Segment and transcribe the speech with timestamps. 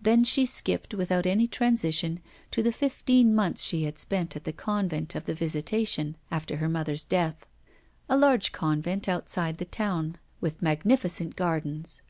[0.00, 2.20] Then she skipped, without any transition,
[2.52, 6.68] to the fifteen months she had spent at the Convent of the Visitation after her
[6.68, 7.44] mother's death
[8.08, 12.02] a large convent, outside the town, with magnificent gardens.